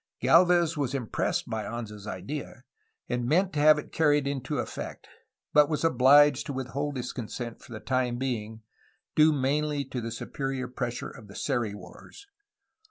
Galvez 0.19 0.75
was 0.75 0.95
impressed 0.95 1.47
by 1.47 1.63
Anza's 1.63 2.07
idea, 2.07 2.63
and 3.07 3.23
meant 3.27 3.53
to 3.53 3.59
have 3.59 3.77
it 3.77 3.91
carried 3.91 4.25
into 4.25 4.57
effect, 4.57 5.07
but 5.53 5.69
was 5.69 5.83
obliged 5.83 6.47
to 6.47 6.53
with 6.53 6.69
hold 6.69 6.97
his 6.97 7.13
consent 7.13 7.61
for 7.61 7.71
the 7.71 7.79
time 7.79 8.17
being, 8.17 8.63
due 9.15 9.31
mainly 9.31 9.85
to 9.85 10.01
the 10.01 10.09
superior 10.09 10.67
pressure 10.67 11.11
of 11.11 11.27
the 11.27 11.35
Seri 11.35 11.75
wars. 11.75 12.25